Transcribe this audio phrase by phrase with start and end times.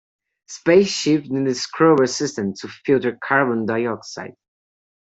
[0.47, 4.33] Space ships need a scrubber system to filter carbon dioxide.